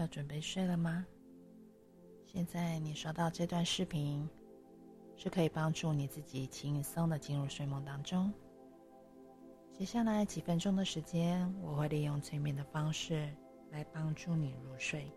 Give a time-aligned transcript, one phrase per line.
[0.00, 1.04] 要准备睡了吗？
[2.24, 4.26] 现在你收到这段视频，
[5.14, 8.32] 是可以帮助你自己轻松的进入睡梦当中。
[9.74, 13.28] 接下来几分钟的时间，我会利用催眠的方式
[13.70, 15.12] 来帮助你入睡。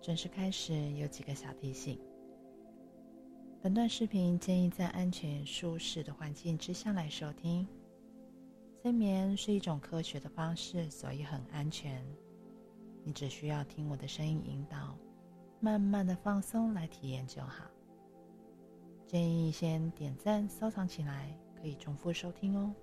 [0.00, 1.96] 正式开始，有几个小提醒。
[3.62, 7.64] 本段视频建议在安全舒适的环境之下来收听。
[8.82, 12.04] 催眠是一种科学的方式，所以很安全。
[13.08, 14.94] 你只需要听我的声音引导，
[15.60, 17.64] 慢慢的放松来体验就好。
[19.06, 22.74] 建议先点赞收藏起来，可以重复收听哦。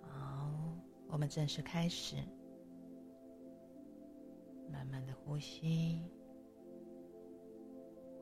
[0.00, 0.50] 好，
[1.06, 2.16] 我们正式开始。
[4.70, 6.02] 慢慢的呼吸，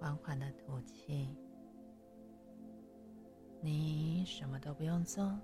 [0.01, 1.29] 缓缓的吐气。
[3.61, 5.38] 你什么都不用做，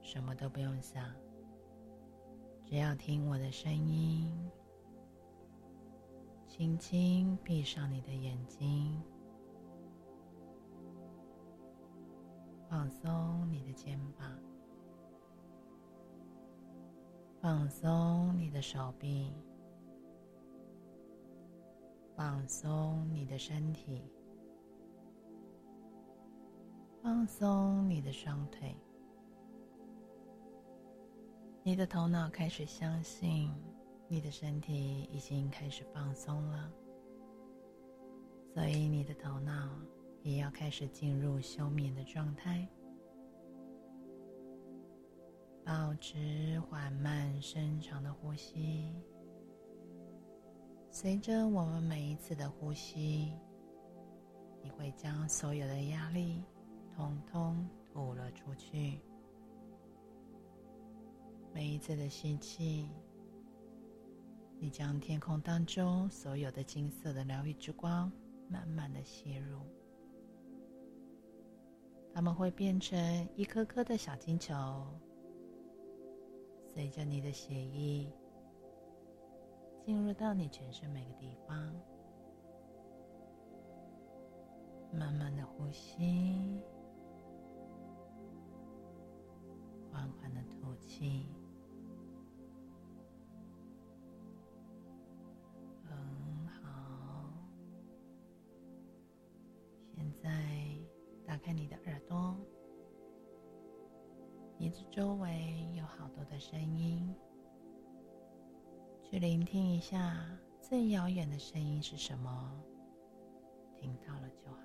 [0.00, 1.08] 什么都不用想，
[2.72, 4.32] 只要听我的声音，
[6.46, 8.98] 轻轻闭上你的眼睛，
[12.70, 14.26] 放松你的肩膀，
[17.42, 19.34] 放松你的手臂。
[22.16, 24.10] 放松你的身体，
[27.02, 28.74] 放松你的双腿。
[31.64, 33.48] 你的头脑开始相信，
[34.08, 36.68] 你的身体已经开始放松了，
[38.52, 39.68] 所以你的头脑
[40.22, 42.68] 也要开始进入休眠的状态。
[45.64, 48.92] 保持缓慢深长的呼吸。
[50.90, 53.32] 随着我们每一次的呼吸，
[54.60, 56.42] 你会将所有的压力
[56.96, 59.00] 统统吐了出去。
[61.54, 62.88] 每一次的吸气，
[64.58, 68.10] 你将天空当中所有的金色的疗愈之光
[68.48, 69.60] 慢慢的吸入，
[72.14, 74.54] 它们会变成一颗颗的小金球，
[76.74, 78.10] 随着你的血液。
[79.84, 81.74] 进入到你全身每个地方，
[84.92, 86.60] 慢慢的呼吸，
[89.90, 91.26] 缓缓的吐气，
[100.22, 100.30] 再
[101.26, 102.36] 打开你的耳朵，
[104.56, 107.12] 你的周围有好多的声音。
[109.02, 110.24] 去聆听一下
[110.60, 112.62] 最遥远的声音是什么，
[113.74, 114.58] 听到了就好。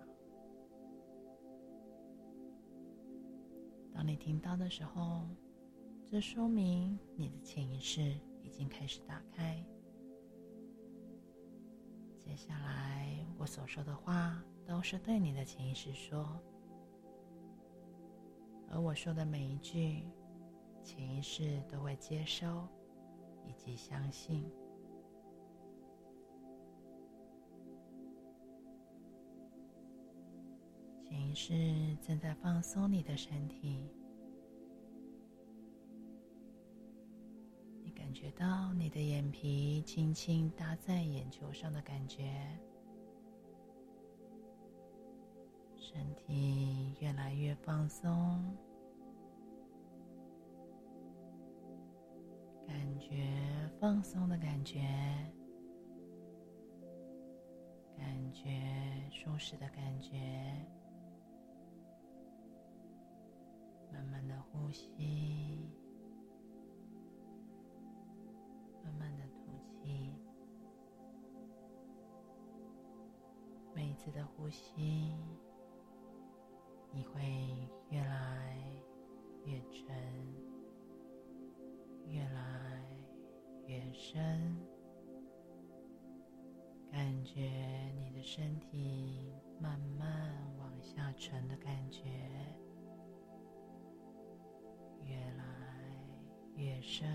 [3.94, 5.28] 当你听到的时候，
[6.06, 8.02] 这说明你的潜意识
[8.44, 9.66] 已经开始打开。
[12.24, 16.28] 接下来我所说的话都是对你的潜意识说，
[18.70, 20.04] 而我说的每一句，
[20.84, 22.68] 潜意识都会接收。
[23.50, 24.44] 以及相信，
[31.02, 33.90] 潜意识正在放松你的身体。
[37.82, 42.60] 你感觉到你的眼皮轻轻搭在眼球上的感觉，
[45.88, 48.12] 身体越来越放松。
[52.68, 53.26] 感觉
[53.80, 54.82] 放松的感觉，
[57.96, 58.62] 感觉
[59.10, 60.18] 舒适的感觉，
[63.94, 65.72] 慢慢的呼吸，
[68.84, 70.14] 慢慢的吐气，
[73.74, 75.16] 每一次的呼吸，
[76.92, 77.22] 你会
[77.90, 78.58] 越来
[79.46, 79.88] 越沉。
[82.10, 82.82] 越来
[83.66, 84.56] 越深，
[86.90, 87.42] 感觉
[88.00, 92.06] 你的身体慢慢往下沉的感觉，
[95.04, 95.44] 越来
[96.56, 97.06] 越深，